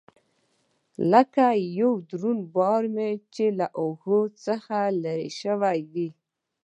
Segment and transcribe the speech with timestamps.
[1.11, 1.45] لکه
[1.79, 6.09] يو دروند بار مې چې له اوږو څخه لرې سوى وي.